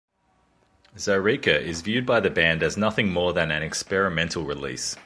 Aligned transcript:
"Zaireeka" 0.97 1.61
is 1.61 1.81
viewed 1.83 2.07
by 2.07 2.19
the 2.19 2.31
band 2.31 2.63
as 2.63 2.75
nothing 2.75 3.11
more 3.13 3.33
than 3.33 3.51
an 3.51 3.61
experimental 3.61 4.43
release. 4.43 4.97